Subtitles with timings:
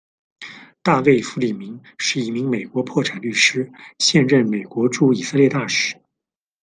[0.81, 5.95] 大卫·佛利民是一名美国破产律师、现任美国驻以色列大使。